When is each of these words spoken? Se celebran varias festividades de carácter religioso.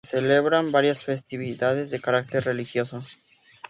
Se 0.03 0.17
celebran 0.17 0.71
varias 0.71 1.03
festividades 1.03 1.91
de 1.91 2.01
carácter 2.01 2.43
religioso. 2.43 3.03